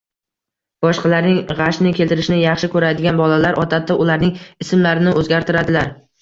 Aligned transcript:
Boshqalarning 0.85 1.35
g‘ashini 1.59 1.91
keltirishni 1.99 2.37
yaxshi 2.39 2.69
ko‘radigan 2.77 3.21
bolalar 3.21 3.61
odatda 3.65 3.99
ularning 4.07 4.33
ismlarini 4.67 5.15
o‘zgartiradilar 5.23 5.95